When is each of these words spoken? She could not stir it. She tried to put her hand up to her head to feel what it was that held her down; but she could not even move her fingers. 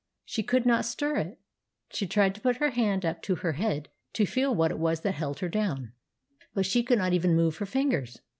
She 0.25 0.41
could 0.41 0.65
not 0.65 0.83
stir 0.83 1.17
it. 1.17 1.39
She 1.91 2.07
tried 2.07 2.33
to 2.33 2.41
put 2.41 2.57
her 2.57 2.71
hand 2.71 3.05
up 3.05 3.21
to 3.21 3.35
her 3.35 3.51
head 3.51 3.87
to 4.13 4.25
feel 4.25 4.55
what 4.55 4.71
it 4.71 4.79
was 4.79 5.01
that 5.01 5.11
held 5.11 5.41
her 5.41 5.47
down; 5.47 5.93
but 6.55 6.65
she 6.65 6.81
could 6.81 6.97
not 6.97 7.13
even 7.13 7.35
move 7.35 7.57
her 7.57 7.67
fingers. 7.67 8.19